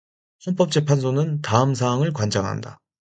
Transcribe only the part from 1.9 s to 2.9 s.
관장한다.